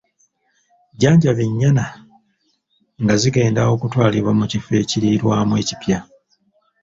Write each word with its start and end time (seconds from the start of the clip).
Jjanjaba 0.93 1.41
ennyana 1.47 1.85
nga 3.01 3.15
zigenda 3.21 3.61
okutwalibwa 3.73 4.31
mu 4.39 4.45
kifo 4.51 4.71
ekiriirwamu 4.81 5.53
ekipya. 5.61 5.99